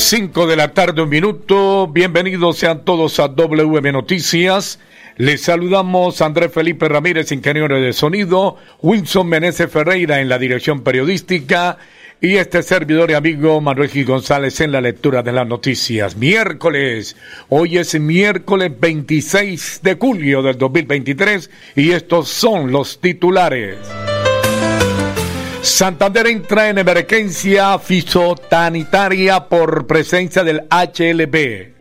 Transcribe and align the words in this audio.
5 0.00 0.46
de 0.46 0.56
la 0.56 0.72
tarde, 0.72 1.02
un 1.02 1.10
minuto. 1.10 1.86
Bienvenidos 1.86 2.56
sean 2.56 2.84
todos 2.84 3.20
a 3.20 3.28
WM 3.28 3.92
Noticias. 3.92 4.80
Les 5.18 5.42
saludamos 5.42 6.22
Andrés 6.22 6.50
Felipe 6.52 6.88
Ramírez, 6.88 7.30
ingeniero 7.32 7.78
de 7.78 7.92
sonido, 7.92 8.56
Wilson 8.80 9.28
Meneses 9.28 9.70
Ferreira 9.70 10.20
en 10.20 10.30
la 10.30 10.38
dirección 10.38 10.80
periodística 10.80 11.76
y 12.18 12.36
este 12.36 12.62
servidor 12.62 13.10
y 13.10 13.14
amigo 13.14 13.60
Manuel 13.60 13.90
Gil 13.90 14.06
González 14.06 14.60
en 14.62 14.72
la 14.72 14.80
lectura 14.80 15.22
de 15.22 15.32
las 15.32 15.46
noticias. 15.46 16.16
Miércoles, 16.16 17.14
hoy 17.50 17.76
es 17.76 18.00
miércoles 18.00 18.72
26 18.80 19.80
de 19.82 19.94
julio 19.94 20.42
del 20.42 20.56
2023 20.56 21.50
y 21.76 21.90
estos 21.92 22.28
son 22.28 22.72
los 22.72 23.00
titulares. 23.00 23.76
Santander 25.62 26.26
entra 26.26 26.70
en 26.70 26.78
emergencia 26.78 27.78
fisotanitaria 27.78 29.46
por 29.46 29.86
presencia 29.86 30.42
del 30.42 30.62
HLB. 30.70 31.74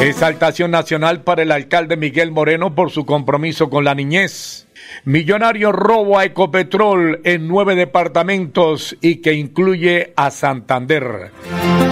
Exaltación 0.00 0.72
nacional 0.72 1.22
para 1.22 1.42
el 1.42 1.52
alcalde 1.52 1.96
Miguel 1.96 2.32
Moreno 2.32 2.74
por 2.74 2.90
su 2.90 3.06
compromiso 3.06 3.70
con 3.70 3.84
la 3.84 3.94
niñez. 3.94 4.66
Millonario 5.04 5.70
robo 5.70 6.18
a 6.18 6.24
Ecopetrol 6.24 7.20
en 7.22 7.46
nueve 7.46 7.76
departamentos 7.76 8.96
y 9.00 9.16
que 9.16 9.32
incluye 9.32 10.12
a 10.16 10.32
Santander. 10.32 11.30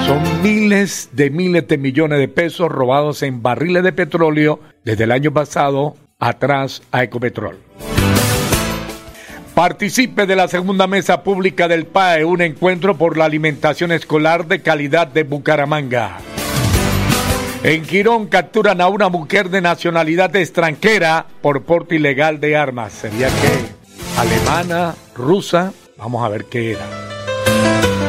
Son 0.06 0.42
miles 0.42 1.11
de 1.12 1.31
miles 1.31 1.69
de 1.69 1.78
millones 1.78 2.19
de 2.19 2.28
pesos 2.28 2.69
robados 2.69 3.22
en 3.22 3.42
barriles 3.42 3.84
de 3.84 3.92
petróleo 3.92 4.61
desde 4.84 5.05
el 5.05 5.12
año 5.12 5.33
pasado 5.33 5.97
atrás 6.19 6.83
a 6.91 7.05
Ecopetrol. 7.05 7.59
Participe 9.57 10.27
de 10.27 10.37
la 10.37 10.49
segunda 10.49 10.87
mesa 10.87 11.23
pública 11.23 11.67
del 11.67 11.87
PAE, 11.87 12.27
un 12.27 12.43
encuentro 12.43 12.99
por 12.99 13.17
la 13.17 13.25
alimentación 13.25 13.91
escolar 13.91 14.47
de 14.49 14.61
calidad 14.61 15.07
de 15.07 15.23
Bucaramanga. 15.23 16.19
En 17.62 17.83
Quirón 17.83 18.27
capturan 18.27 18.83
a 18.83 18.89
una 18.89 19.09
mujer 19.09 19.49
de 19.49 19.62
nacionalidad 19.62 20.37
extranjera 20.37 21.25
por 21.41 21.62
porte 21.62 21.95
ilegal 21.95 22.39
de 22.39 22.55
armas. 22.55 22.93
¿Sería 22.93 23.29
que 23.29 24.21
alemana, 24.21 24.95
rusa? 25.15 25.73
Vamos 25.97 26.23
a 26.23 26.29
ver 26.29 26.45
qué 26.45 26.73
era. 26.73 26.87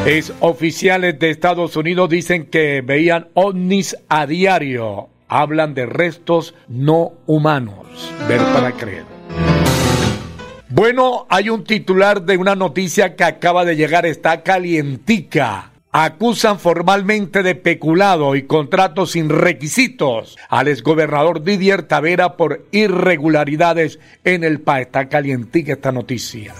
Es 0.04 0.34
oficiales 0.40 1.18
de 1.18 1.30
Estados 1.30 1.76
Unidos 1.76 2.10
dicen 2.10 2.44
que 2.44 2.82
veían 2.82 3.28
ovnis 3.32 3.96
a 4.10 4.26
diario. 4.26 5.08
Hablan 5.28 5.72
de 5.72 5.86
restos 5.86 6.54
no 6.68 7.12
humanos. 7.26 8.12
Ver 8.28 8.42
para 8.52 8.72
creer. 8.72 9.17
Bueno, 10.70 11.26
hay 11.30 11.48
un 11.48 11.64
titular 11.64 12.22
de 12.22 12.36
una 12.36 12.54
noticia 12.54 13.16
que 13.16 13.24
acaba 13.24 13.64
de 13.64 13.74
llegar, 13.74 14.04
está 14.04 14.42
calientica. 14.42 15.70
Acusan 15.90 16.58
formalmente 16.58 17.42
de 17.42 17.54
peculado 17.54 18.36
y 18.36 18.42
contrato 18.42 19.06
sin 19.06 19.30
requisitos 19.30 20.36
al 20.50 20.68
exgobernador 20.68 21.42
Didier 21.42 21.84
Tavera 21.84 22.36
por 22.36 22.66
irregularidades 22.70 23.98
en 24.24 24.44
el 24.44 24.60
país. 24.60 24.88
Está 24.88 25.08
calientica 25.08 25.72
esta 25.72 25.90
noticia. 25.90 26.54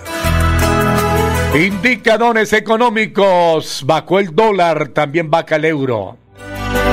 Indicadores 1.55 2.55
económicos. 2.55 3.83
Bajó 3.87 4.21
el 4.21 4.35
dólar, 4.35 4.89
también 4.89 5.31
baja 5.31 5.57
el 5.57 5.67
euro. 5.67 6.17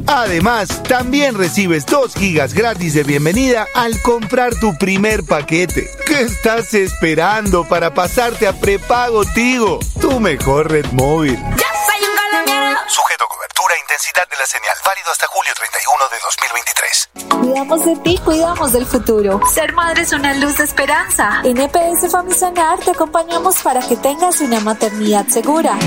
Además, 0.07 0.83
también 0.83 1.35
recibes 1.35 1.85
2 1.85 2.15
gigas 2.15 2.53
gratis 2.53 2.93
de 2.93 3.03
bienvenida 3.03 3.67
al 3.75 3.99
comprar 4.01 4.53
tu 4.55 4.77
primer 4.77 5.23
paquete. 5.23 5.89
¿Qué 6.05 6.21
estás 6.21 6.73
esperando 6.73 7.63
para 7.67 7.93
pasarte 7.93 8.47
a 8.47 8.53
prepago 8.53 9.23
Tigo? 9.33 9.79
Tu 9.99 10.19
mejor 10.19 10.71
red 10.71 10.85
móvil. 10.91 11.37
Intensidad 14.03 14.27
de 14.29 14.35
la 14.37 14.45
señal. 14.45 14.75
Válido 14.85 15.09
hasta 15.11 15.25
julio 15.27 15.51
31 15.55 16.09
de 16.09 16.19
2023. 16.19 17.09
Cuidamos 17.41 17.85
de 17.85 17.95
ti, 17.97 18.17
cuidamos 18.23 18.71
del 18.73 18.85
futuro. 18.85 19.41
Ser 19.53 19.73
madre 19.73 20.03
es 20.03 20.11
una 20.11 20.33
luz 20.33 20.57
de 20.57 20.65
esperanza. 20.65 21.41
En 21.43 21.57
EPS 21.57 22.11
Famisanar 22.11 22.79
te 22.79 22.91
acompañamos 22.91 23.61
para 23.61 23.81
que 23.81 23.95
tengas 23.95 24.41
una 24.41 24.59
maternidad 24.59 25.25
segura. 25.27 25.77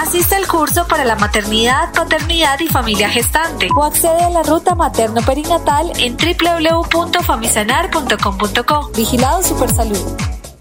Asiste 0.00 0.36
al 0.36 0.46
curso 0.46 0.86
para 0.86 1.04
la 1.04 1.16
maternidad, 1.16 1.92
paternidad 1.92 2.60
y 2.60 2.68
familia 2.68 3.08
gestante. 3.08 3.68
O 3.74 3.82
accede 3.84 4.22
a 4.22 4.30
la 4.30 4.42
ruta 4.42 4.74
materno-perinatal 4.74 5.92
en 5.98 6.16
www.famisanar.com.co. 6.16 8.90
Vigilado 8.94 9.42
Supersalud. 9.42 10.35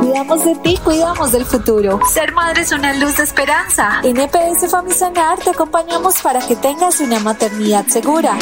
Cuidamos 0.00 0.44
de 0.44 0.56
ti, 0.56 0.76
cuidamos 0.82 1.30
del 1.32 1.44
futuro. 1.44 2.00
Ser 2.12 2.32
madre 2.32 2.62
es 2.62 2.72
una 2.72 2.92
luz 2.94 3.16
de 3.16 3.22
esperanza. 3.24 4.00
En 4.02 4.18
EPS 4.18 4.70
Famisanar 4.70 5.38
te 5.38 5.50
acompañamos 5.50 6.22
para 6.22 6.40
que 6.46 6.56
tengas 6.56 7.00
una 7.00 7.20
maternidad 7.20 7.86
segura. 7.86 8.38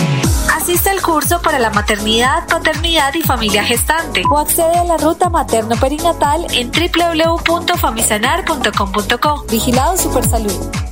Asiste 0.54 0.90
al 0.90 1.02
curso 1.02 1.42
para 1.42 1.58
la 1.58 1.70
maternidad, 1.70 2.46
paternidad 2.48 3.12
y 3.14 3.22
familia 3.22 3.64
gestante. 3.64 4.22
O 4.30 4.38
accede 4.38 4.78
a 4.78 4.84
la 4.84 4.96
ruta 4.96 5.28
materno-perinatal 5.28 6.46
en 6.52 6.70
www.famisanar.com.co. 6.70 9.44
Vigilado 9.50 9.96
Supersalud. 9.96 10.91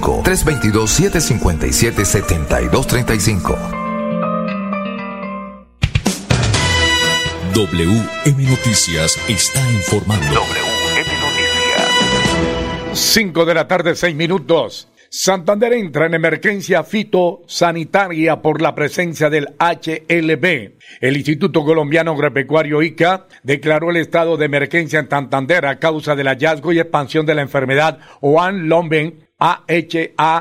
35 0.01 0.21
322 0.23 0.89
757 0.89 2.05
7235 2.05 3.57
WM 7.53 8.49
Noticias 8.49 9.19
está 9.29 9.61
informando. 9.71 10.25
WM 10.25 11.09
Noticias. 11.21 11.91
5 12.93 13.45
de 13.45 13.53
la 13.53 13.67
tarde, 13.67 13.95
6 13.95 14.15
minutos. 14.15 14.87
Santander 15.13 15.73
entra 15.73 16.05
en 16.05 16.13
emergencia 16.13 16.85
fitosanitaria 16.85 18.41
por 18.41 18.61
la 18.61 18.73
presencia 18.73 19.29
del 19.29 19.49
HLB. 19.59 20.77
El 21.01 21.17
Instituto 21.17 21.65
Colombiano 21.65 22.11
Agropecuario 22.13 22.81
ICA 22.81 23.27
declaró 23.43 23.89
el 23.89 23.97
estado 23.97 24.37
de 24.37 24.45
emergencia 24.45 24.99
en 24.99 25.09
Santander 25.09 25.65
a 25.65 25.79
causa 25.79 26.15
del 26.15 26.27
hallazgo 26.27 26.71
y 26.71 26.79
expansión 26.79 27.25
de 27.25 27.35
la 27.35 27.41
enfermedad 27.41 27.99
Oan 28.21 28.69
Lomben 28.69 29.27
AHA-HLB, 29.41 30.37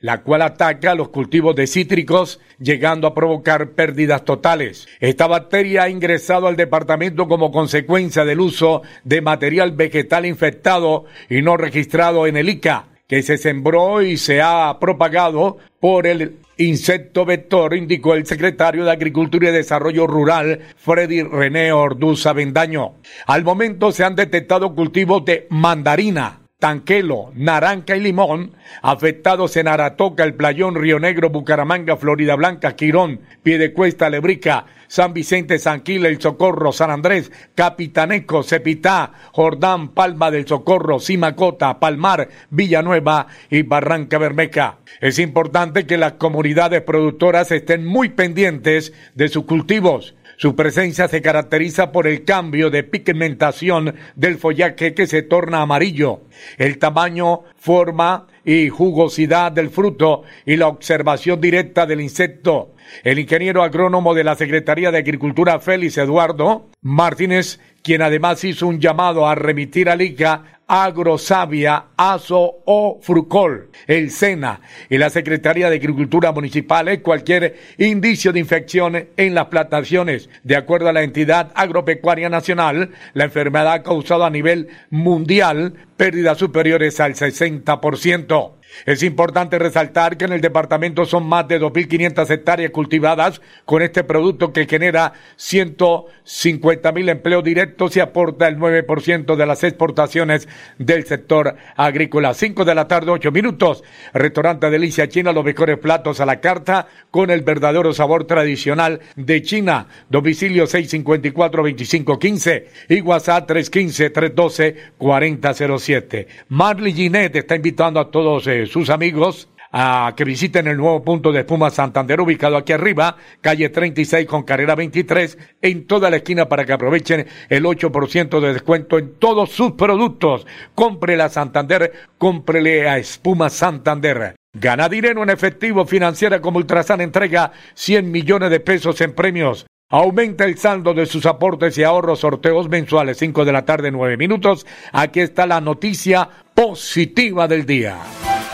la 0.00 0.22
cual 0.22 0.42
ataca 0.42 0.94
los 0.94 1.08
cultivos 1.08 1.56
de 1.56 1.66
cítricos, 1.66 2.40
llegando 2.60 3.08
a 3.08 3.14
provocar 3.14 3.70
pérdidas 3.70 4.24
totales. 4.24 4.86
Esta 5.00 5.26
bacteria 5.26 5.82
ha 5.82 5.88
ingresado 5.88 6.46
al 6.46 6.54
departamento 6.56 7.26
como 7.26 7.50
consecuencia 7.50 8.24
del 8.24 8.38
uso 8.40 8.82
de 9.02 9.20
material 9.20 9.72
vegetal 9.72 10.26
infectado 10.26 11.06
y 11.28 11.42
no 11.42 11.56
registrado 11.56 12.28
en 12.28 12.36
el 12.36 12.48
ICA, 12.48 12.86
que 13.08 13.22
se 13.22 13.36
sembró 13.36 14.00
y 14.00 14.16
se 14.16 14.40
ha 14.40 14.78
propagado 14.78 15.58
por 15.80 16.06
el 16.06 16.36
insecto 16.56 17.24
vector, 17.24 17.74
indicó 17.74 18.14
el 18.14 18.26
secretario 18.26 18.84
de 18.84 18.92
Agricultura 18.92 19.48
y 19.48 19.52
Desarrollo 19.52 20.06
Rural, 20.06 20.60
Freddy 20.76 21.22
René 21.22 21.72
Orduza 21.72 22.32
Bendaño. 22.32 22.94
Al 23.26 23.42
momento 23.42 23.90
se 23.90 24.04
han 24.04 24.14
detectado 24.14 24.72
cultivos 24.74 25.24
de 25.24 25.48
mandarina, 25.50 26.43
Tanquelo, 26.64 27.30
Naranja 27.34 27.94
y 27.94 28.00
Limón, 28.00 28.52
afectados 28.80 29.54
en 29.58 29.68
Aratoca, 29.68 30.24
El 30.24 30.32
Playón, 30.32 30.76
Río 30.76 30.98
Negro, 30.98 31.28
Bucaramanga, 31.28 31.98
Florida 31.98 32.36
Blanca, 32.36 32.74
Quirón, 32.74 33.20
Piedecuesta, 33.42 34.08
Lebrica, 34.08 34.64
San 34.88 35.12
Vicente, 35.12 35.58
Sanquila, 35.58 36.08
El 36.08 36.22
Socorro, 36.22 36.72
San 36.72 36.90
Andrés, 36.90 37.30
Capitaneco, 37.54 38.42
Cepitá, 38.42 39.12
Jordán, 39.32 39.88
Palma 39.88 40.30
del 40.30 40.48
Socorro, 40.48 41.00
Simacota, 41.00 41.78
Palmar, 41.78 42.30
Villanueva 42.48 43.26
y 43.50 43.60
Barranca 43.60 44.16
Bermeja. 44.16 44.78
Es 45.02 45.18
importante 45.18 45.84
que 45.86 45.98
las 45.98 46.14
comunidades 46.14 46.80
productoras 46.80 47.50
estén 47.50 47.84
muy 47.84 48.08
pendientes 48.08 48.94
de 49.14 49.28
sus 49.28 49.44
cultivos 49.44 50.14
su 50.36 50.56
presencia 50.56 51.08
se 51.08 51.22
caracteriza 51.22 51.92
por 51.92 52.06
el 52.06 52.24
cambio 52.24 52.70
de 52.70 52.82
pigmentación 52.82 53.94
del 54.16 54.38
follaje 54.38 54.94
que 54.94 55.06
se 55.06 55.22
torna 55.22 55.62
amarillo, 55.62 56.22
el 56.58 56.78
tamaño, 56.78 57.42
forma 57.56 58.26
y 58.44 58.68
jugosidad 58.68 59.52
del 59.52 59.70
fruto 59.70 60.22
y 60.44 60.56
la 60.56 60.68
observación 60.68 61.40
directa 61.40 61.86
del 61.86 62.00
insecto. 62.00 62.74
El 63.02 63.18
ingeniero 63.18 63.62
agrónomo 63.62 64.14
de 64.14 64.24
la 64.24 64.34
Secretaría 64.34 64.90
de 64.90 64.98
Agricultura 64.98 65.58
Félix 65.60 65.96
Eduardo 65.98 66.68
Martínez, 66.82 67.60
quien 67.84 68.00
además 68.00 68.42
hizo 68.44 68.66
un 68.66 68.80
llamado 68.80 69.28
a 69.28 69.34
remitir 69.34 69.90
al 69.90 70.00
ICA 70.00 70.54
Agrosavia, 70.66 71.88
ASO 71.94 72.62
o 72.64 72.98
Frucol, 73.02 73.68
el 73.86 74.10
SENA 74.10 74.62
y 74.88 74.96
la 74.96 75.10
Secretaría 75.10 75.68
de 75.68 75.76
Agricultura 75.76 76.32
Municipal 76.32 76.88
cualquier 77.02 77.56
indicio 77.76 78.32
de 78.32 78.40
infección 78.40 79.08
en 79.18 79.34
las 79.34 79.46
plantaciones. 79.46 80.30
De 80.42 80.56
acuerdo 80.56 80.88
a 80.88 80.94
la 80.94 81.02
entidad 81.02 81.52
agropecuaria 81.54 82.30
nacional, 82.30 82.92
la 83.12 83.24
enfermedad 83.24 83.74
ha 83.74 83.82
causado 83.82 84.24
a 84.24 84.30
nivel 84.30 84.68
mundial 84.88 85.74
pérdidas 85.98 86.38
superiores 86.38 86.98
al 87.00 87.14
60%. 87.14 88.52
Es 88.86 89.02
importante 89.02 89.58
resaltar 89.58 90.16
que 90.16 90.26
en 90.26 90.32
el 90.32 90.40
departamento 90.40 91.04
son 91.04 91.26
más 91.26 91.48
de 91.48 91.60
2.500 91.60 92.30
hectáreas 92.30 92.70
cultivadas 92.70 93.40
con 93.64 93.82
este 93.82 94.04
producto 94.04 94.52
que 94.52 94.66
genera 94.66 95.14
150 95.36 96.92
mil 96.92 97.08
empleos 97.08 97.42
directos 97.44 97.96
y 97.96 98.00
aporta 98.00 98.46
el 98.48 98.58
9% 98.58 99.36
de 99.36 99.46
las 99.46 99.64
exportaciones 99.64 100.46
del 100.78 101.06
sector 101.06 101.56
agrícola. 101.76 102.34
5 102.34 102.64
de 102.64 102.74
la 102.74 102.88
tarde, 102.88 103.10
8 103.10 103.30
minutos. 103.32 103.84
Restaurante 104.12 104.68
Delicia 104.70 105.08
China, 105.08 105.32
los 105.32 105.44
mejores 105.44 105.78
platos 105.78 106.20
a 106.20 106.26
la 106.26 106.40
carta 106.40 106.88
con 107.10 107.30
el 107.30 107.42
verdadero 107.42 107.92
sabor 107.92 108.24
tradicional 108.24 109.00
de 109.16 109.42
China. 109.42 109.88
Domicilio 110.08 110.64
654-2515 110.64 112.64
y 112.88 113.00
WhatsApp 113.00 113.50
315-312-4007. 113.50 116.26
Marley 116.48 116.92
Ginette 116.92 117.36
está 117.36 117.54
invitando 117.56 118.00
a 118.00 118.10
todos 118.10 118.46
eh, 118.46 118.63
sus 118.66 118.90
amigos 118.90 119.48
a 119.76 120.14
que 120.16 120.22
visiten 120.22 120.68
el 120.68 120.76
nuevo 120.76 121.02
punto 121.02 121.32
de 121.32 121.40
espuma 121.40 121.68
Santander 121.68 122.20
ubicado 122.20 122.56
aquí 122.56 122.72
arriba, 122.72 123.16
calle 123.40 123.70
36 123.70 124.24
con 124.24 124.44
carrera 124.44 124.76
23, 124.76 125.36
en 125.62 125.88
toda 125.88 126.10
la 126.10 126.18
esquina 126.18 126.48
para 126.48 126.64
que 126.64 126.72
aprovechen 126.72 127.26
el 127.48 127.64
8% 127.64 128.38
de 128.38 128.52
descuento 128.52 128.98
en 128.98 129.14
todos 129.18 129.50
sus 129.50 129.72
productos. 129.72 130.46
Cómprele 130.76 131.24
a 131.24 131.28
Santander, 131.28 131.92
cómprele 132.18 132.88
a 132.88 132.98
Espuma 132.98 133.50
Santander. 133.50 134.36
Gana 134.52 134.88
dinero 134.88 135.24
en 135.24 135.30
efectivo 135.30 135.84
financiera 135.84 136.40
como 136.40 136.58
Ultrasan 136.58 137.00
entrega 137.00 137.50
100 137.74 138.12
millones 138.12 138.50
de 138.50 138.60
pesos 138.60 139.00
en 139.00 139.12
premios. 139.12 139.66
Aumenta 139.90 140.44
el 140.44 140.56
saldo 140.56 140.94
de 140.94 141.06
sus 141.06 141.26
aportes 141.26 141.76
y 141.78 141.82
ahorros 141.82 142.20
sorteos 142.20 142.68
mensuales 142.68 143.18
5 143.18 143.44
de 143.44 143.52
la 143.52 143.64
tarde 143.64 143.90
9 143.90 144.16
minutos. 144.16 144.64
Aquí 144.92 145.18
está 145.18 145.46
la 145.46 145.60
noticia 145.60 146.28
positiva 146.54 147.48
del 147.48 147.66
día. 147.66 147.98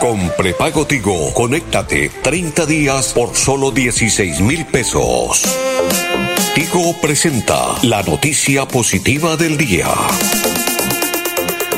Con 0.00 0.30
prepago 0.30 0.86
Tigo, 0.86 1.34
conéctate 1.34 2.10
30 2.22 2.64
días 2.64 3.12
por 3.12 3.34
solo 3.34 3.70
16 3.70 4.40
mil 4.40 4.64
pesos. 4.64 5.42
Tigo 6.54 6.98
presenta 7.02 7.74
la 7.82 8.02
noticia 8.02 8.66
positiva 8.66 9.36
del 9.36 9.58
día. 9.58 9.88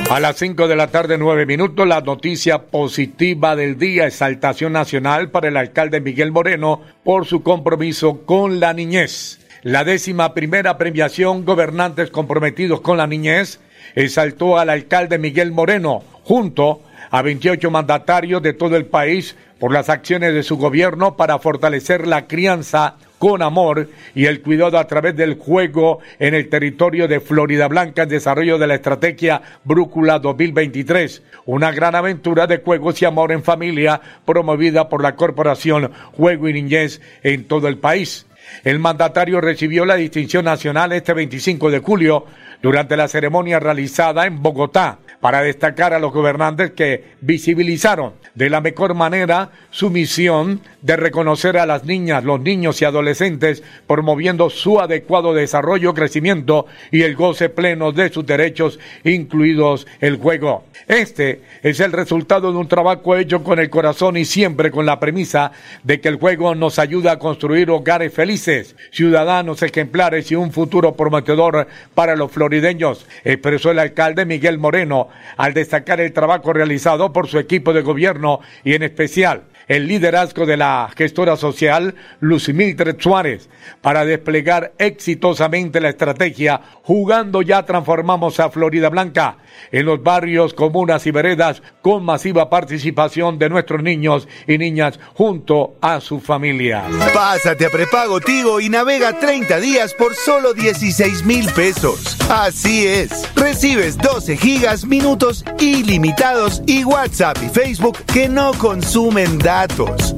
A 0.09 0.21
las 0.21 0.37
5 0.37 0.69
de 0.69 0.77
la 0.77 0.87
tarde, 0.87 1.19
9 1.19 1.47
minutos, 1.47 1.85
la 1.85 2.01
noticia 2.01 2.67
positiva 2.67 3.57
del 3.57 3.77
día, 3.77 4.07
exaltación 4.07 4.73
nacional 4.73 5.31
para 5.31 5.49
el 5.49 5.57
alcalde 5.57 6.01
Miguel 6.01 6.31
Moreno 6.31 6.81
por 7.03 7.27
su 7.27 7.43
compromiso 7.43 8.25
con 8.25 8.61
la 8.61 8.73
niñez. 8.73 9.41
La 9.63 9.83
décima 9.83 10.33
primera 10.33 10.79
premiación 10.79 11.45
Gobernantes 11.45 12.13
comprometidos 12.13 12.83
con 12.83 12.99
la 12.99 13.09
niñez 13.09 13.59
exaltó 13.97 14.59
al 14.59 14.71
alcalde 14.71 15.19
Miguel 15.19 15.51
Moreno 15.51 16.05
junto 16.23 16.83
a 16.87 16.92
28 17.21 17.71
mandatarios 17.71 18.41
de 18.43 18.55
todo 18.55 18.77
el 18.77 18.87
país 18.87 19.37
por 19.59 19.71
las 19.71 19.91
acciones 19.91 20.33
de 20.33 20.43
su 20.43 20.57
gobierno 20.57 21.17
para 21.17 21.39
fortalecer 21.39 22.07
la 22.07 22.27
crianza 22.27 22.97
con 23.19 23.41
amor 23.43 23.89
y 24.17 24.25
el 24.25 24.43
cuidado 24.43 24.79
a 24.79 24.87
través 24.89 25.15
del 25.15 25.35
juego 25.35 26.01
en 26.19 26.35
el 26.35 26.49
territorio 26.49 27.07
de 27.07 27.21
Florida 27.21 27.69
Blanca 27.69 28.03
en 28.03 28.09
desarrollo 28.09 28.59
de 28.59 28.67
la 28.67 28.75
estrategia 28.75 29.43
Brújula 29.63 30.19
2023, 30.19 31.23
una 31.47 31.71
gran 31.71 31.95
aventura 31.95 32.49
de 32.49 32.59
juegos 32.59 33.01
y 33.01 33.05
amor 33.05 33.31
en 33.31 33.45
familia 33.45 34.01
promovida 34.25 34.89
por 34.89 35.05
la 35.05 35.15
corporación 35.15 35.93
Juego 36.17 36.49
y 36.49 36.55
Niñez 36.55 37.01
en 37.23 37.45
todo 37.45 37.69
el 37.69 37.79
país. 37.79 38.27
El 38.65 38.79
mandatario 38.79 39.41
recibió 39.41 39.85
la 39.85 39.97
distinción 39.97 40.45
nacional 40.45 40.93
este 40.93 41.15
25 41.15 41.71
de 41.71 41.79
julio 41.81 42.27
durante 42.63 42.97
la 42.97 43.09
ceremonia 43.09 43.59
realizada 43.59 44.25
en 44.27 44.41
Bogotá 44.41 44.99
para 45.21 45.43
destacar 45.43 45.95
a 45.95 45.99
los 45.99 46.13
gobernantes 46.13 46.73
que 46.73 47.13
visibilizaron 47.21 48.15
de 48.35 48.51
la 48.51 48.61
mejor 48.61 48.95
manera 48.95 49.51
su 49.71 49.91
misión 49.91 50.61
de 50.81 50.97
reconocer 50.97 51.59
a 51.59 51.67
las 51.67 51.85
niñas, 51.85 52.25
los 52.25 52.41
niños 52.41 52.81
y 52.83 52.85
adolescentes, 52.85 53.63
promoviendo 53.87 54.51
su 54.51 54.81
adecuado 54.81 55.33
desarrollo, 55.35 55.95
crecimiento 55.95 56.67
y 56.91 57.03
el 57.03 57.15
goce 57.15 57.49
pleno 57.51 57.93
de 57.93 58.11
sus 58.11 58.27
derechos, 58.27 58.81
incluidos 59.05 59.87
el 60.01 60.17
juego. 60.17 60.65
Este 60.89 61.43
es 61.63 61.79
el 61.81 61.93
resultado 61.93 62.51
de 62.51 62.59
un 62.59 62.69
trabajo 62.69 63.17
hecho 63.17 63.45
con 63.45 63.59
el 63.59 63.71
corazón 63.71 64.17
y 64.17 64.25
siempre 64.25 64.71
con 64.71 64.87
la 64.87 64.99
premisa 64.99 65.53
de 65.85 66.01
que 66.01 66.09
el 66.09 66.17
juego 66.17 66.55
nos 66.55 66.79
ayuda 66.79 67.13
a 67.13 67.19
construir 67.19 67.71
hogares 67.71 68.13
felices, 68.13 68.32
ciudadanos 68.37 69.63
ejemplares 69.63 70.31
y 70.31 70.35
un 70.35 70.53
futuro 70.53 70.95
prometedor 70.95 71.67
para 71.95 72.17
los 72.17 72.31
florideños, 72.31 73.07
expresó 73.25 73.71
el 73.71 73.79
alcalde 73.79 74.25
Miguel 74.25 74.59
Moreno 74.59 75.09
al 75.37 75.55
destacar 75.55 76.01
el 76.01 76.13
trabajo 76.13 76.53
realizado 76.53 77.13
por 77.13 77.29
su 77.29 77.39
equipo 77.39 77.73
de 77.73 77.83
gobierno 77.83 78.41
y 78.65 78.75
en 78.75 78.83
especial 78.83 79.43
el 79.69 79.87
liderazgo 79.87 80.47
de 80.47 80.57
la 80.57 80.91
gestora 80.97 81.37
social 81.37 81.95
Lucimiltre 82.21 82.97
Suárez 82.99 83.49
para 83.81 84.05
desplegar 84.05 84.73
exitosamente 84.79 85.81
la 85.81 85.91
estrategia 85.91 86.61
Jugando 86.85 87.43
ya 87.43 87.65
transformamos 87.65 88.41
a 88.41 88.51
Florida 88.51 88.89
Blanca 88.89 89.39
en 89.71 89.87
los 89.87 90.03
barrios, 90.03 90.53
comunas 90.53 91.07
y 91.07 91.13
veredas 91.13 91.63
con 91.81 92.05
masiva 92.05 92.51
participación 92.51 93.39
de 93.39 93.49
nuestros 93.49 93.83
niños 93.83 94.27
y 94.49 94.59
niñas 94.59 94.99
junto 95.15 95.77
a 95.81 96.01
sus 96.01 96.23
familias. 96.23 96.85
Pásate 97.15 97.67
a 97.67 97.71
prepago 97.71 98.21
Tigo 98.21 98.61
y 98.61 98.69
navega 98.69 99.19
30 99.19 99.61
días 99.61 99.95
por 99.95 100.15
solo 100.15 100.55
16 100.55 101.25
mil 101.25 101.49
pesos. 101.53 102.17
Así 102.29 102.87
es, 102.87 103.29
recibes 103.37 103.97
12 103.99 104.37
gigas, 104.37 104.85
minutos 104.85 105.45
ilimitados 105.61 106.63
y 106.67 106.83
WhatsApp 106.85 107.39
y 107.43 107.49
Facebook 107.49 107.99
que 108.13 108.29
no 108.29 108.53
consumen 108.55 109.39
datos. 109.39 109.52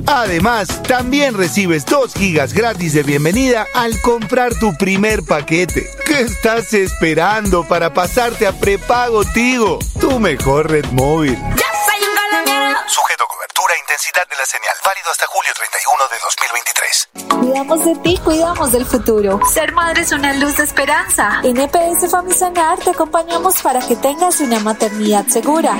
Además, 0.07 0.81
también 0.85 1.35
recibes 1.35 1.85
2 1.87 2.14
gigas 2.14 2.53
gratis 2.53 2.95
de 2.95 3.03
bienvenida 3.03 3.67
al 3.75 4.00
comprar 4.00 4.55
tu 4.55 4.76
primer 4.76 5.25
paquete. 5.25 5.91
¿Qué 6.07 6.21
estás 6.21 6.73
esperando 6.73 7.64
para 7.64 7.93
pasarte 7.93 8.47
a 8.47 8.53
prepago 8.53 9.25
Tigo? 9.25 9.81
Tu 10.00 10.21
mejor 10.21 10.71
red 10.71 10.85
móvil. 10.93 11.37
Sujeto 12.87 13.24
cobertura 13.24 13.24
e 13.24 13.24
intensidad 13.95 14.27
de 14.29 14.37
la 14.37 14.45
señal. 14.45 14.75
Válido 14.85 15.09
hasta 15.09 15.25
julio 15.29 15.53
31 15.55 16.09
de 16.11 16.19
2023. 16.19 17.09
Cuidamos 17.39 17.85
de 17.85 17.95
ti, 18.03 18.19
cuidamos 18.25 18.73
del 18.73 18.85
futuro. 18.85 19.39
Ser 19.53 19.71
madre 19.73 20.03
es 20.03 20.11
una 20.11 20.33
luz 20.33 20.57
de 20.57 20.65
esperanza. 20.65 21.39
En 21.45 21.59
EPS 21.59 22.11
Famisanar 22.11 22.81
te 22.81 22.91
acompañamos 22.91 23.63
para 23.63 23.79
que 23.87 23.95
tengas 23.95 24.41
una 24.41 24.59
maternidad 24.59 25.29
segura. 25.29 25.79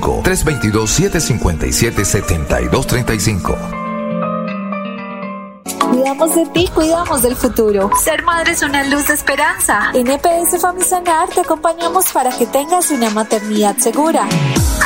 322-757-7235. 0.00 2.76
322-757-7235. 2.76 3.86
Cuidamos 5.90 6.34
de 6.34 6.46
ti, 6.46 6.68
cuidamos 6.74 7.22
del 7.22 7.36
futuro. 7.36 7.90
Ser 8.02 8.22
madre 8.22 8.52
es 8.52 8.62
una 8.62 8.84
luz 8.84 9.08
de 9.08 9.14
esperanza. 9.14 9.90
En 9.94 10.08
EPS 10.08 10.60
Famisanar 10.60 11.28
te 11.28 11.40
acompañamos 11.40 12.12
para 12.12 12.30
que 12.36 12.44
tengas 12.46 12.90
una 12.90 13.08
maternidad 13.10 13.76
segura. 13.78 14.26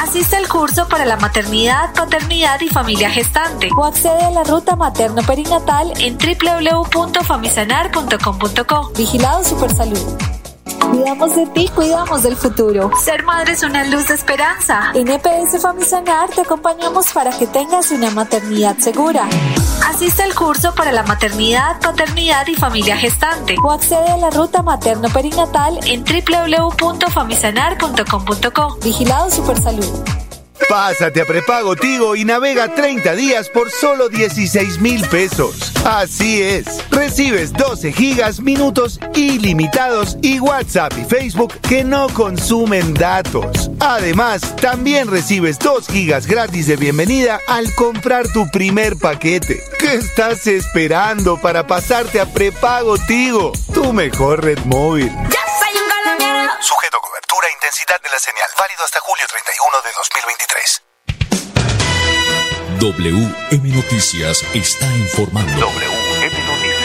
Asiste 0.01 0.37
al 0.37 0.49
curso 0.49 0.87
para 0.89 1.05
la 1.07 1.17
maternidad, 1.17 1.93
paternidad 1.95 2.61
y 2.61 2.69
familia 2.69 3.11
gestante. 3.11 3.71
O 3.77 3.85
accede 3.85 4.25
a 4.25 4.31
la 4.31 4.45
ruta 4.45 4.77
materno-perinatal 4.77 5.93
en 6.01 6.17
www.famisanar.com.co. 6.17 8.93
Vigilado 8.97 9.45
Supersalud. 9.45 10.40
Cuidamos 10.91 11.37
de 11.37 11.47
ti, 11.47 11.69
cuidamos 11.69 12.25
del 12.25 12.37
futuro. 12.37 12.91
Ser 13.03 13.23
madre 13.23 13.53
es 13.53 13.63
una 13.63 13.85
luz 13.85 14.09
de 14.09 14.15
esperanza. 14.15 14.91
En 14.95 15.07
EPS 15.09 15.63
Famisanar 15.63 16.29
te 16.31 16.41
acompañamos 16.41 17.13
para 17.13 17.31
que 17.31 17.47
tengas 17.47 17.93
una 17.93 18.11
maternidad 18.11 18.77
segura. 18.79 19.29
Asiste 19.89 20.25
al 20.25 20.35
curso 20.35 20.75
para 20.75 20.91
la 20.91 21.05
maternidad, 21.05 21.81
paternidad 21.81 22.45
y 22.49 22.57
familia 22.57 22.97
gestante. 22.97 23.55
O 23.63 23.71
accede 23.71 24.11
a 24.11 24.17
la 24.17 24.31
ruta 24.31 24.63
materno-perinatal 24.63 25.79
en 25.87 26.03
www.famisanar.com.co. 26.05 28.79
Vigilado 28.83 29.31
Supersalud. 29.31 30.20
Pásate 30.71 31.21
a 31.21 31.25
prepago 31.25 31.75
Tigo 31.75 32.15
y 32.15 32.25
navega 32.25 32.73
30 32.73 33.17
días 33.17 33.49
por 33.49 33.73
solo 33.73 34.09
16 34.09 34.79
mil 34.79 35.05
pesos. 35.09 35.73
Así 35.85 36.43
es, 36.43 36.65
recibes 36.93 37.53
12 37.53 37.91
gigas, 37.91 38.39
minutos 38.39 39.01
ilimitados 39.17 40.17
y 40.23 40.39
WhatsApp 40.39 40.93
y 40.97 41.05
Facebook 41.05 41.55
que 41.69 41.83
no 41.83 42.07
consumen 42.11 42.95
datos. 42.95 43.69
Además, 43.81 44.55
también 44.63 45.09
recibes 45.09 45.59
2 45.59 45.89
gigas 45.89 46.29
gratis 46.29 46.69
de 46.69 46.77
bienvenida 46.77 47.41
al 47.49 47.75
comprar 47.75 48.29
tu 48.29 48.49
primer 48.53 48.97
paquete. 48.97 49.61
¿Qué 49.81 49.95
estás 49.95 50.47
esperando 50.47 51.37
para 51.37 51.67
pasarte 51.67 52.21
a 52.21 52.27
prepago 52.27 52.97
Tigo? 53.09 53.51
Tu 53.75 53.93
mejor 53.93 54.45
red 54.45 54.61
móvil. 54.67 55.11
Sujeto 56.59 56.99
cobertura 57.01 57.47
e 57.47 57.53
intensidad 57.53 58.03
de 58.03 58.11
la 58.11 58.19
señal. 58.19 58.51
Válido 58.59 58.83
hasta 58.85 58.99
julio 59.01 59.25
31 59.29 59.83
de 59.87 59.91
2023. 59.95 60.83
WM 62.81 63.77
Noticias 63.77 64.43
está 64.55 64.87
informando. 64.97 65.53
WM 65.53 66.47
Noticias. 66.47 66.81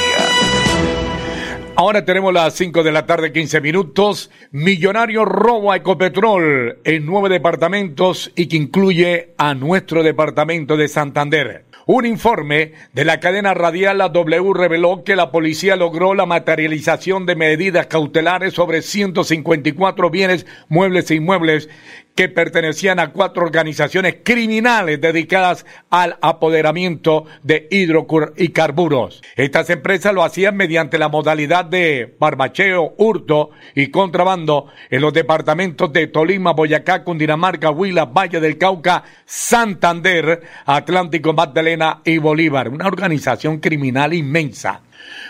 Ahora 1.78 2.06
tenemos 2.06 2.32
las 2.34 2.54
5 2.54 2.84
de 2.84 2.92
la 2.92 3.06
tarde, 3.06 3.34
15 3.34 3.60
minutos. 3.60 4.30
Millonario 4.52 5.26
robo 5.26 5.74
a 5.74 5.78
Ecopetrol 5.78 6.80
en 6.86 7.06
nueve 7.06 7.28
departamentos 7.28 8.32
y 8.36 8.48
que 8.48 8.56
incluye 8.56 9.34
a 9.38 9.56
nuestro 9.56 10.02
departamento 10.04 10.78
de 10.78 10.88
Santander. 10.88 11.65
Un 11.88 12.08
informe 12.08 12.74
de 12.94 13.06
la 13.06 13.20
cadena 13.20 13.54
radial 13.54 14.00
La 14.00 14.10
W 14.10 14.54
reveló 14.56 15.04
que 15.04 15.16
la 15.16 15.30
policía 15.30 15.76
logró 15.76 16.16
la 16.16 16.26
materialización 16.26 17.28
de 17.28 17.36
medidas 17.36 17.86
cautelares 17.86 18.56
sobre 18.56 18.82
154 18.82 20.10
bienes, 20.10 20.48
muebles 20.68 21.12
e 21.12 21.16
inmuebles 21.16 21.70
que 22.16 22.30
pertenecían 22.30 23.00
a 23.00 23.12
cuatro 23.12 23.44
organizaciones 23.44 24.18
criminales 24.24 25.02
dedicadas 25.02 25.66
al 25.90 26.18
apoderamiento 26.22 27.26
de 27.44 27.68
hidrocarburos. 27.70 29.22
Estas 29.36 29.70
empresas 29.70 30.14
lo 30.14 30.24
hacían 30.24 30.56
mediante 30.56 30.98
la 30.98 31.10
modalidad 31.10 31.66
de 31.66 32.16
barbacheo, 32.18 32.96
hurto 32.98 33.50
y 33.76 33.88
contrabando 33.88 34.68
en 34.90 35.02
los 35.02 35.14
departamentos 35.14 35.92
de 35.92 36.08
Tolima, 36.08 36.54
Boyacá, 36.54 37.04
Cundinamarca, 37.04 37.70
Huila, 37.70 38.06
Valle 38.06 38.40
del 38.40 38.58
Cauca, 38.58 39.04
Santander, 39.26 40.42
Atlántico, 40.66 41.34
Magdalena 41.34 42.02
y 42.06 42.18
Bolívar. 42.18 42.70
Una 42.70 42.88
organización 42.88 43.60
criminal 43.60 44.14
inmensa. 44.14 44.82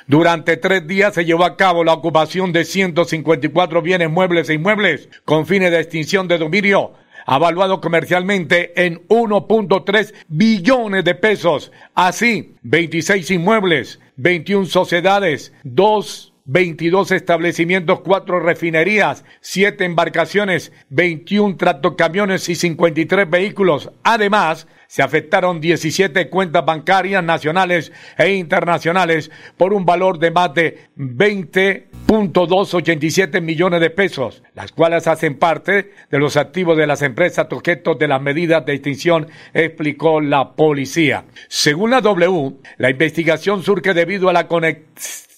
Durante 0.07 0.57
tres 0.57 0.87
días 0.87 1.13
se 1.13 1.25
llevó 1.25 1.45
a 1.45 1.57
cabo 1.57 1.83
la 1.83 1.93
ocupación 1.93 2.53
de 2.53 2.65
154 2.65 3.81
bienes 3.81 4.09
muebles 4.09 4.49
e 4.49 4.53
inmuebles 4.53 5.09
con 5.25 5.45
fines 5.45 5.71
de 5.71 5.79
extinción 5.79 6.27
de 6.27 6.37
dominio, 6.37 6.93
avaluado 7.25 7.81
comercialmente 7.81 8.85
en 8.85 9.07
1.3 9.07 10.13
billones 10.27 11.03
de 11.03 11.15
pesos. 11.15 11.71
Así, 11.95 12.55
26 12.61 13.31
inmuebles, 13.31 13.99
21 14.17 14.67
sociedades, 14.67 15.53
2 15.63 16.34
22 16.45 17.11
establecimientos, 17.11 17.99
4 18.01 18.39
refinerías, 18.39 19.25
7 19.41 19.83
embarcaciones, 19.83 20.71
21 20.89 21.57
tractocamiones 21.57 22.47
y 22.49 22.55
53 22.55 23.29
vehículos. 23.29 23.91
Además, 24.03 24.67
se 24.87 25.01
afectaron 25.01 25.59
17 25.59 26.29
cuentas 26.29 26.63
bancarias 26.63 27.23
nacionales 27.23 27.91
e 28.17 28.33
internacionales 28.33 29.31
por 29.57 29.73
un 29.73 29.83
valor 29.85 30.19
de 30.19 30.29
más 30.31 30.53
de 30.53 30.89
20.287 30.97 33.41
millones 33.41 33.81
de 33.81 33.89
pesos, 33.89 34.43
las 34.53 34.71
cuales 34.71 35.07
hacen 35.07 35.39
parte 35.39 35.91
de 36.11 36.19
los 36.19 36.37
activos 36.37 36.77
de 36.77 36.85
las 36.85 37.01
empresas 37.01 37.47
objetos 37.51 37.97
de 37.97 38.07
las 38.07 38.21
medidas 38.21 38.63
de 38.65 38.73
extinción, 38.73 39.27
explicó 39.53 40.21
la 40.21 40.53
policía. 40.53 41.25
Según 41.47 41.89
la 41.89 42.01
W, 42.01 42.57
la 42.77 42.91
investigación 42.91 43.63
surge 43.63 43.95
debido 43.95 44.29
a 44.29 44.33
la 44.33 44.47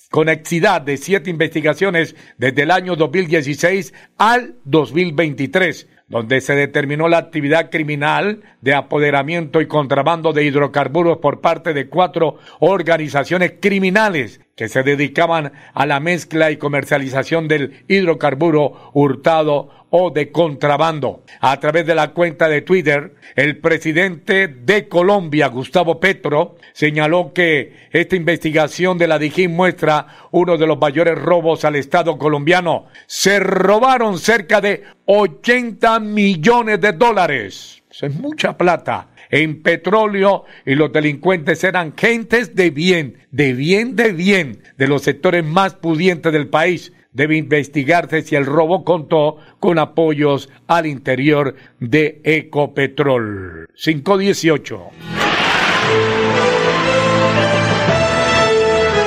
conexidad 0.09 0.81
de 0.81 0.97
siete 0.97 1.29
investigaciones 1.29 2.15
desde 2.37 2.63
el 2.63 2.71
año 2.71 2.95
2016 2.95 3.93
al 4.17 4.55
2023 4.65 5.87
donde 6.07 6.39
se 6.39 6.55
determinó 6.55 7.09
la 7.09 7.17
actividad 7.17 7.69
criminal 7.69 8.41
de 8.61 8.73
apoderamiento 8.73 9.59
y 9.59 9.67
contrabando 9.67 10.31
de 10.31 10.45
hidrocarburos 10.45 11.17
por 11.17 11.41
parte 11.41 11.73
de 11.73 11.89
cuatro 11.89 12.37
organizaciones 12.59 13.55
criminales 13.59 14.39
que 14.57 14.67
se 14.67 14.81
dedicaban 14.81 15.53
a 15.73 15.85
la 15.85 15.99
mezcla 15.99 16.49
y 16.49 16.57
comercialización 16.57 17.47
del 17.47 17.85
hidrocarburo 17.87 18.89
hurtado 18.93 19.69
o 19.91 20.09
de 20.09 20.31
contrabando. 20.31 21.23
A 21.39 21.59
través 21.59 21.85
de 21.85 21.93
la 21.93 22.09
cuenta 22.09 22.49
de 22.49 22.63
Twitter, 22.63 23.13
el 23.35 23.59
presidente 23.59 24.47
de 24.47 24.87
Colombia, 24.89 25.47
Gustavo 25.47 25.99
Petro, 25.99 26.55
señaló 26.73 27.33
que 27.33 27.87
esta 27.91 28.15
investigación 28.15 28.97
de 28.97 29.07
la 29.07 29.19
DIGIN 29.19 29.55
muestra 29.55 30.07
uno 30.31 30.57
de 30.57 30.65
los 30.65 30.79
mayores 30.79 31.17
robos 31.17 31.63
al 31.63 31.75
Estado 31.75 32.17
colombiano. 32.17 32.87
Se 33.05 33.39
robaron 33.39 34.17
cerca 34.17 34.59
de 34.59 34.83
80 35.05 35.99
millones 35.99 36.81
de 36.81 36.93
dólares. 36.93 37.83
Eso 37.91 38.07
es 38.07 38.15
mucha 38.15 38.57
plata 38.57 39.09
en 39.29 39.61
petróleo 39.61 40.45
y 40.65 40.75
los 40.75 40.91
delincuentes 40.91 41.63
eran 41.63 41.93
gentes 41.95 42.55
de 42.55 42.69
bien, 42.69 43.17
de 43.31 43.53
bien, 43.53 43.95
de 43.95 44.11
bien, 44.11 44.61
de 44.77 44.87
los 44.87 45.03
sectores 45.03 45.43
más 45.43 45.75
pudientes 45.75 46.31
del 46.31 46.47
país. 46.47 46.93
Debe 47.11 47.35
investigarse 47.35 48.21
si 48.21 48.35
el 48.35 48.45
robo 48.45 48.83
contó 48.83 49.37
con 49.59 49.79
apoyos 49.79 50.49
al 50.67 50.85
interior 50.85 51.55
de 51.79 52.21
Ecopetrol. 52.23 53.67
518. 53.75 54.89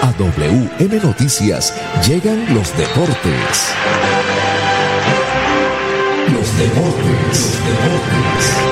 A 0.03 0.13
WM 0.19 1.01
Noticias 1.05 1.73
llegan 2.07 2.53
los 2.53 2.77
deportes. 2.77 3.75
Los 6.33 6.59
deportes, 6.59 7.61
deportes. 7.65 8.70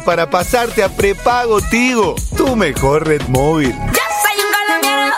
para 0.06 0.30
pasarte 0.30 0.84
a 0.84 0.89
prepago 0.89 1.62
Tigo? 1.62 2.13
Tu 2.36 2.54
mejor 2.56 3.08
red 3.08 3.22
móvil. 3.30 3.74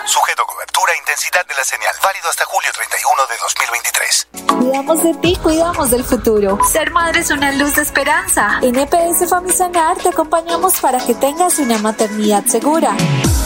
Sujeto 0.06 0.44
cobertura 0.46 0.94
e 0.94 0.98
intensidad 1.00 1.44
de 1.48 1.56
la 1.56 1.64
señal. 1.64 1.96
Válido 2.04 2.30
hasta 2.30 2.44
julio 2.46 2.70
31 2.74 3.28
de 3.30 3.36
2023. 3.42 4.28
Cuidamos 4.60 5.02
de 5.04 5.14
ti, 5.16 5.36
cuidamos 5.42 5.90
del 5.92 6.04
futuro. 6.04 6.60
Ser 6.70 6.92
madre 6.92 7.22
es 7.22 7.32
una 7.32 7.52
luz 7.52 7.76
de 7.76 7.82
esperanza. 7.84 8.60
En 8.62 8.76
EPS 8.78 9.30
Famisanar 9.30 9.96
te 9.98 10.10
acompañamos 10.10 10.80
para 10.82 11.00
que 11.00 11.14
tengas 11.14 11.58
una 11.60 11.78
maternidad 11.78 12.44
segura. 12.46 12.94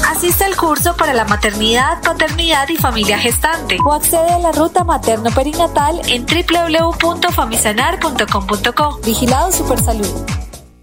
Asiste 0.10 0.46
al 0.46 0.56
curso 0.56 0.96
para 0.98 1.14
la 1.14 1.26
maternidad, 1.26 2.02
paternidad 2.02 2.68
y 2.70 2.78
familia 2.78 3.20
gestante. 3.20 3.78
O 3.86 3.94
accede 3.94 4.32
a 4.32 4.40
la 4.40 4.52
ruta 4.52 4.84
materno-perinatal 4.84 6.02
en 6.08 6.26
www.famisanar.com.co. 6.26 9.00
Vigilado 9.04 9.52
Supersalud. 9.52 10.45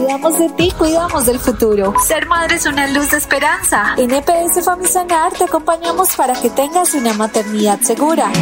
Cuidamos 0.00 0.38
de 0.38 0.48
ti, 0.50 0.70
cuidamos 0.78 1.26
del 1.26 1.38
futuro. 1.38 1.92
Ser 2.06 2.26
madre 2.26 2.56
es 2.56 2.64
una 2.64 2.86
luz 2.86 3.10
de 3.10 3.18
esperanza. 3.18 3.94
En 3.98 4.10
EPS 4.10 4.64
Famisanar 4.64 5.34
te 5.34 5.44
acompañamos 5.44 6.16
para 6.16 6.32
que 6.32 6.48
tengas 6.48 6.94
una 6.94 7.12
maternidad 7.12 7.78
segura. 7.82 8.32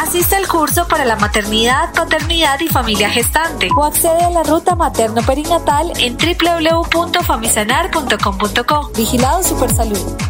Asiste 0.00 0.36
al 0.36 0.46
curso 0.46 0.86
para 0.86 1.04
la 1.04 1.16
maternidad, 1.16 1.92
paternidad 1.94 2.60
y 2.60 2.68
familia 2.68 3.10
gestante. 3.10 3.70
O 3.76 3.82
accede 3.82 4.22
a 4.22 4.30
la 4.30 4.44
ruta 4.44 4.76
materno-perinatal 4.76 5.94
en 5.98 6.16
www.famisanar.com.co. 6.16 8.90
Vigilado 8.96 9.42
Supersalud. 9.42 10.29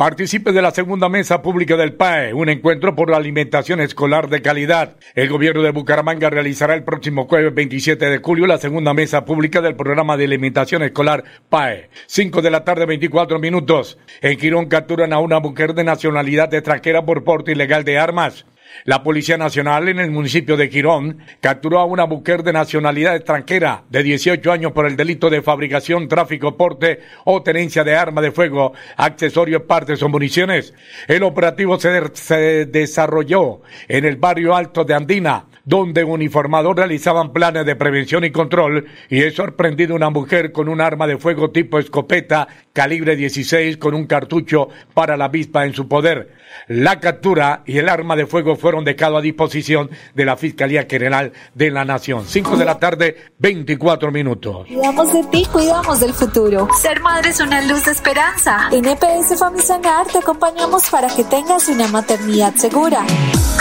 Participe 0.03 0.51
de 0.51 0.63
la 0.63 0.73
segunda 0.73 1.09
mesa 1.09 1.43
pública 1.43 1.77
del 1.77 1.93
PAE, 1.93 2.35
un 2.35 2.49
encuentro 2.49 2.97
por 2.97 3.09
la 3.09 3.19
alimentación 3.19 3.81
escolar 3.81 4.29
de 4.29 4.43
calidad. 4.43 4.97
El 5.15 5.29
gobierno 5.29 5.63
de 5.63 5.71
Bucaramanga 5.71 6.29
realizará 6.29 6.75
el 6.75 6.83
próximo 6.83 7.29
jueves 7.29 7.55
27 7.55 8.07
de 8.07 8.19
julio 8.19 8.49
la 8.49 8.59
segunda 8.59 8.95
mesa 8.95 9.25
pública 9.25 9.61
del 9.61 9.77
programa 9.77 10.17
de 10.17 10.25
alimentación 10.25 10.83
escolar 10.83 11.23
PAE. 11.49 11.89
5 12.07 12.43
de 12.43 12.51
la 12.51 12.65
tarde, 12.65 12.85
24 12.85 13.39
minutos. 13.39 13.97
En 14.23 14.37
Quirón 14.39 14.67
capturan 14.67 15.13
a 15.13 15.21
una 15.21 15.39
mujer 15.39 15.73
de 15.73 15.85
nacionalidad 15.85 16.53
extranjera 16.53 17.07
por 17.07 17.23
porte 17.23 17.53
ilegal 17.53 17.85
de 17.85 18.01
armas. 18.01 18.45
La 18.85 19.03
Policía 19.03 19.37
Nacional 19.37 19.89
en 19.89 20.01
el 20.01 20.11
municipio 20.11 20.57
de 20.57 20.69
Quirón 20.69 21.19
capturó 21.41 21.79
a 21.79 21.85
una 21.85 22.07
mujer 22.07 22.43
de 22.43 22.53
nacionalidad 22.53 23.15
extranjera 23.15 23.85
de 23.89 24.03
18 24.03 24.51
años 24.51 24.73
por 24.73 24.87
el 24.87 24.97
delito 24.97 25.31
de 25.31 25.43
fabricación, 25.43 26.09
tráfico, 26.09 26.57
porte 26.57 27.01
o 27.25 27.43
tenencia 27.43 27.85
de 27.85 27.95
arma 27.95 28.21
de 28.21 28.33
fuego, 28.33 28.73
accesorios, 28.97 29.63
partes 29.63 30.03
o 30.03 30.09
municiones. 30.09 30.75
El 31.07 31.23
operativo 31.23 31.79
se, 31.79 32.03
se 32.15 32.67
desarrolló 32.67 33.63
en 33.89 34.05
el 34.05 34.17
barrio 34.17 34.57
Alto 34.57 34.85
de 34.85 34.95
Andina, 34.95 35.47
donde 35.65 36.05
uniformados 36.05 36.77
realizaban 36.77 37.33
planes 37.33 37.67
de 37.67 37.77
prevención 37.77 38.25
y 38.25 38.31
control 38.31 38.87
y 39.09 39.23
es 39.23 39.35
sorprendido 39.35 39.95
una 39.95 40.11
mujer 40.11 40.53
con 40.53 40.69
un 40.69 40.81
arma 40.81 41.07
de 41.07 41.19
fuego 41.19 41.51
tipo 41.51 41.79
escopeta 41.79 42.49
calibre 42.73 43.17
16 43.17 43.77
con 43.77 43.95
un 43.95 44.07
cartucho 44.07 44.69
para 44.95 45.17
la 45.17 45.27
avispa 45.27 45.65
en 45.67 45.75
su 45.75 45.89
poder. 45.89 46.43
La 46.69 47.01
captura 47.01 47.63
y 47.67 47.79
el 47.79 47.89
arma 47.89 48.17
de 48.17 48.27
fuego 48.27 48.57
fueron 48.57 48.85
dejados 48.85 49.19
a 49.19 49.23
disposición 49.23 49.91
de 50.15 50.25
la 50.25 50.37
Fiscalía 50.37 50.87
General 50.89 51.33
de 51.55 51.71
la 51.71 51.85
Nación. 51.85 52.25
5 52.27 52.57
de 52.57 52.65
la 52.65 52.79
tarde, 52.79 53.17
24 53.39 54.13
minutos. 54.13 54.67
Cuidamos 54.67 55.13
de 55.13 55.25
ti, 55.25 55.47
cuidamos 55.51 56.01
del 56.01 56.13
futuro. 56.13 56.69
Ser 56.81 57.01
madre 57.01 57.31
es 57.31 57.41
una 57.41 57.63
luz 57.63 57.85
de 57.85 57.93
esperanza. 57.93 58.69
En 58.71 58.85
EPS 58.87 59.39
Famisanar 59.39 60.07
te 60.07 60.19
acompañamos 60.19 60.89
para 60.91 61.09
que 61.09 61.25
tengas 61.25 61.69
una 61.69 61.89
maternidad 61.89 62.55
segura. 62.55 63.05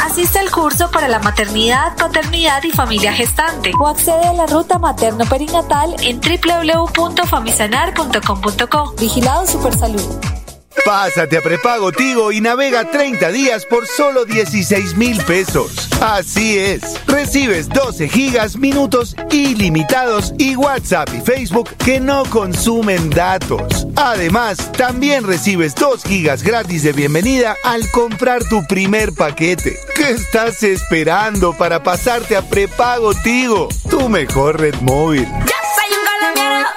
Asiste 0.03 0.39
al 0.39 0.51
curso 0.51 0.89
para 0.91 1.07
la 1.07 1.19
maternidad, 1.19 1.90
paternidad 1.95 2.61
y 2.63 2.71
familia 2.71 3.13
gestante. 3.13 3.71
O 3.79 3.87
accede 3.87 4.27
a 4.27 4.33
la 4.33 4.47
ruta 4.47 4.79
materno-perinatal 4.79 5.95
en 6.01 6.19
www.famisanar.com.co. 6.19 8.95
Vigilado 8.99 9.47
Supersalud. 9.47 10.40
Pásate 10.85 11.37
a 11.37 11.41
prepago 11.41 11.91
Tigo 11.91 12.31
y 12.31 12.41
navega 12.41 12.89
30 12.89 13.31
días 13.31 13.65
por 13.65 13.85
solo 13.85 14.25
16 14.25 14.95
mil 14.97 15.23
pesos. 15.25 15.87
Así 16.01 16.57
es. 16.57 16.81
Recibes 17.05 17.69
12 17.69 18.09
gigas, 18.09 18.57
minutos 18.57 19.15
ilimitados 19.29 20.33
y 20.39 20.55
WhatsApp 20.55 21.09
y 21.13 21.21
Facebook 21.21 21.69
que 21.77 21.99
no 21.99 22.23
consumen 22.25 23.09
datos. 23.11 23.85
Además, 23.95 24.71
también 24.71 25.25
recibes 25.25 25.75
2 25.75 26.03
gigas 26.03 26.41
gratis 26.41 26.83
de 26.83 26.93
bienvenida 26.93 27.55
al 27.63 27.89
comprar 27.91 28.43
tu 28.45 28.65
primer 28.65 29.13
paquete. 29.13 29.77
¿Qué 29.95 30.09
estás 30.09 30.63
esperando 30.63 31.53
para 31.53 31.83
pasarte 31.83 32.35
a 32.35 32.41
prepago 32.41 33.13
Tigo? 33.13 33.69
Tu 33.89 34.09
mejor 34.09 34.59
red 34.59 34.75
móvil. 34.81 35.27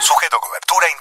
Sujeto 0.01 0.37
a 0.37 0.41
cobertura 0.41 0.44
cobertura 0.44 0.44
e 0.44 0.44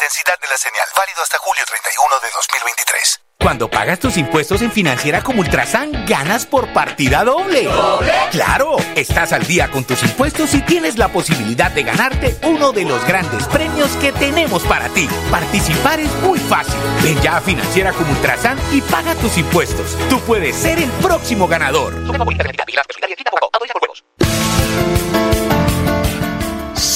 intensidad 0.03 0.37
de 0.41 0.47
la 0.49 0.57
señal. 0.57 0.85
Válido 0.97 1.23
hasta 1.23 1.37
julio 1.37 1.63
31 1.65 2.19
de 2.19 2.27
2023. 2.35 3.21
Cuando 3.39 3.69
pagas 3.69 3.99
tus 3.99 4.17
impuestos 4.17 4.61
en 4.61 4.71
Financiera 4.71 5.21
como 5.21 5.39
Ultrasan, 5.39 6.05
ganas 6.05 6.45
por 6.45 6.73
partida 6.73 7.23
doble. 7.23 7.63
¿Doble? 7.63 8.11
¡Claro! 8.31 8.75
Estás 8.95 9.31
al 9.31 9.47
día 9.47 9.71
con 9.71 9.85
tus 9.85 10.03
impuestos 10.03 10.53
y 10.55 10.61
tienes 10.61 10.97
la 10.97 11.07
posibilidad 11.07 11.71
de 11.71 11.83
ganarte 11.83 12.37
uno 12.43 12.73
de 12.73 12.83
los 12.83 13.05
grandes 13.05 13.47
premios 13.47 13.91
que 13.97 14.11
tenemos 14.11 14.63
para 14.63 14.89
ti. 14.89 15.07
Participar 15.31 16.01
es 16.01 16.11
muy 16.15 16.39
fácil. 16.39 16.79
Ven 17.01 17.21
ya 17.21 17.37
a 17.37 17.41
Financiera 17.41 17.93
como 17.93 18.11
Ultrasan 18.11 18.59
y 18.73 18.81
paga 18.81 19.15
tus 19.15 19.37
impuestos. 19.37 19.97
Tú 20.09 20.19
puedes 20.21 20.55
ser 20.55 20.79
el 20.79 20.91
próximo 20.93 21.47
ganador. 21.47 21.93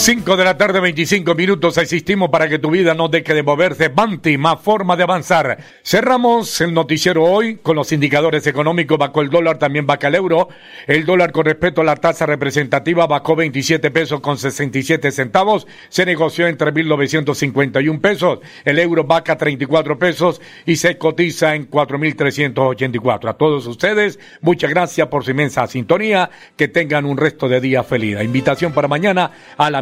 5 0.07 0.37
de 0.37 0.45
la 0.45 0.57
tarde, 0.57 0.79
25 0.79 1.35
minutos. 1.35 1.77
Existimos 1.77 2.29
para 2.29 2.47
que 2.47 2.59
tu 2.59 2.71
vida 2.71 2.93
no 2.93 3.09
deje 3.09 3.33
de 3.33 3.43
moverse. 3.43 3.89
Banti, 3.89 4.37
más 4.37 4.61
forma 4.61 4.95
de 4.95 5.03
avanzar. 5.03 5.57
Cerramos 5.83 6.61
el 6.61 6.73
noticiero 6.73 7.25
hoy 7.25 7.57
con 7.57 7.75
los 7.75 7.91
indicadores 7.91 8.47
económicos. 8.47 8.97
Bajó 8.97 9.21
el 9.21 9.29
dólar, 9.29 9.57
también 9.57 9.85
baja 9.85 10.07
el 10.07 10.15
euro. 10.15 10.47
El 10.85 11.05
dólar 11.05 11.33
con 11.33 11.43
respecto 11.43 11.81
a 11.81 11.83
la 11.83 11.97
tasa 11.97 12.25
representativa 12.25 13.05
bajó 13.05 13.35
27 13.35 13.91
pesos 13.91 14.21
con 14.21 14.37
67 14.37 15.11
centavos. 15.11 15.67
Se 15.89 16.05
negoció 16.05 16.47
en 16.47 16.57
3.951 16.57 17.99
pesos. 17.99 18.39
El 18.63 18.79
euro 18.79 19.03
baja 19.03 19.35
34 19.35 19.99
pesos 19.99 20.39
y 20.65 20.77
se 20.77 20.97
cotiza 20.97 21.53
en 21.53 21.69
4.384. 21.69 23.29
A 23.29 23.33
todos 23.33 23.67
ustedes, 23.67 24.19
muchas 24.39 24.69
gracias 24.69 25.09
por 25.09 25.25
su 25.25 25.31
inmensa 25.31 25.67
sintonía. 25.67 26.29
Que 26.55 26.69
tengan 26.69 27.03
un 27.03 27.17
resto 27.17 27.49
de 27.49 27.59
día 27.59 27.83
feliz. 27.83 28.21
Invitación 28.23 28.71
para 28.71 28.87
mañana 28.87 29.31
a 29.57 29.69
la 29.69 29.81